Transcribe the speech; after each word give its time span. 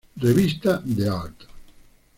Revista 0.21 0.81
d'Art". 0.83 1.45